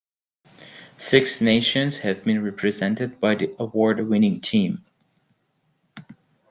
[0.97, 4.83] Six nations have been represented by the award winning team.